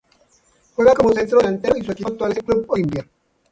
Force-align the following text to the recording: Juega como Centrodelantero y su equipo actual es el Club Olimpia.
Juega 0.75 0.93
como 0.95 1.13
Centrodelantero 1.13 1.77
y 1.77 1.83
su 1.83 1.91
equipo 1.91 2.09
actual 2.09 2.31
es 2.31 2.37
el 2.39 2.43
Club 2.43 2.65
Olimpia. 2.69 3.07